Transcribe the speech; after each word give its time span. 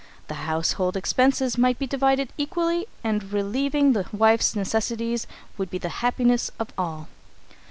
The 0.29 0.33
household 0.49 0.97
expenses 0.97 1.59
might 1.59 1.77
be 1.77 1.85
divided 1.85 2.33
equally 2.35 2.87
and 3.03 3.31
relieving 3.31 3.93
the 3.93 4.07
wife's 4.11 4.55
necessities 4.55 5.27
would 5.59 5.69
be 5.69 5.77
the 5.77 5.89
happiness 6.01 6.49
of 6.59 6.69
all. 6.75 7.07